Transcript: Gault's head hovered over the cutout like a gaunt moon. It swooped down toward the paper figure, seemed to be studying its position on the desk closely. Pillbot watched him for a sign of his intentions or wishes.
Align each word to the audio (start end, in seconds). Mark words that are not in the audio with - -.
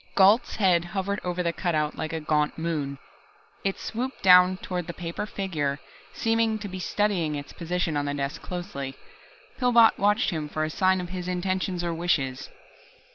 Gault's 0.15 0.55
head 0.55 0.83
hovered 0.83 1.19
over 1.23 1.43
the 1.43 1.53
cutout 1.53 1.95
like 1.95 2.11
a 2.11 2.19
gaunt 2.19 2.57
moon. 2.57 2.97
It 3.63 3.77
swooped 3.79 4.23
down 4.23 4.57
toward 4.57 4.87
the 4.87 4.95
paper 4.95 5.27
figure, 5.27 5.79
seemed 6.11 6.59
to 6.61 6.67
be 6.67 6.79
studying 6.79 7.35
its 7.35 7.53
position 7.53 7.95
on 7.95 8.05
the 8.05 8.15
desk 8.15 8.41
closely. 8.41 8.95
Pillbot 9.59 9.99
watched 9.99 10.31
him 10.31 10.49
for 10.49 10.63
a 10.63 10.71
sign 10.71 11.01
of 11.01 11.09
his 11.09 11.27
intentions 11.27 11.83
or 11.83 11.93
wishes. 11.93 12.49